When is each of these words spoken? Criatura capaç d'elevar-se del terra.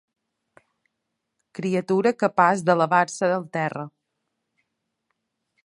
Criatura 1.59 2.13
capaç 2.23 2.65
d'elevar-se 2.71 3.31
del 3.35 3.47
terra. 3.59 3.85